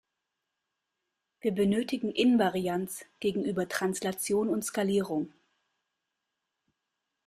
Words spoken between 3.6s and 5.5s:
Translation und Skalierung.